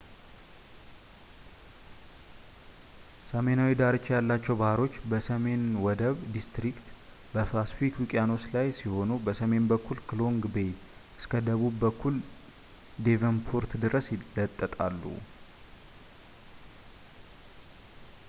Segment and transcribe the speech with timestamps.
[3.31, 6.87] ሰሜናዊ ዳርቻ ያላቸው ባህሮች በሰሜን ወደብ ዲስትሪክት
[7.33, 10.71] በፓስፊክ ውቅያኖስ ላይ ሲሆኑ በሰሜን በኩል ከሎንግ ቤይ
[11.19, 12.17] እስከ በደቡብ በኩል
[13.07, 15.03] ደቨንፖርት ድረስ ይለጠጣሉ